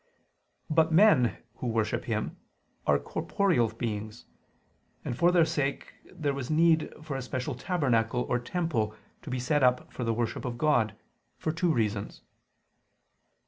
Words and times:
But 0.67 0.91
men, 0.91 1.37
who 1.57 1.67
worship 1.67 2.05
Him, 2.05 2.35
are 2.87 2.97
corporeal 2.97 3.67
beings: 3.69 4.25
and 5.05 5.15
for 5.15 5.31
their 5.31 5.45
sake 5.45 5.93
there 6.11 6.33
was 6.33 6.49
need 6.49 6.91
for 7.03 7.15
a 7.15 7.21
special 7.21 7.53
tabernacle 7.53 8.23
or 8.23 8.39
temple 8.39 8.95
to 9.21 9.29
be 9.29 9.39
set 9.39 9.61
up 9.61 9.93
for 9.93 10.03
the 10.03 10.11
worship 10.15 10.43
of 10.43 10.57
God, 10.57 10.95
for 11.37 11.51
two 11.51 11.71
reasons. 11.71 12.21